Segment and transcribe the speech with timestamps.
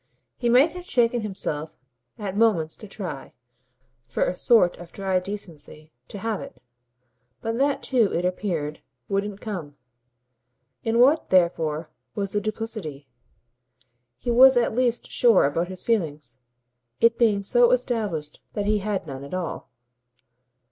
[0.35, 1.77] He might have shaken himself
[2.17, 3.33] at moments to try,
[4.07, 6.59] for a sort of dry decency, to have it;
[7.39, 9.75] but that too, it appeared, wouldn't come.
[10.83, 13.07] In what therefore was the duplicity?
[14.17, 16.39] He was at least sure about his feelings
[16.99, 19.69] it being so established that he had none at all.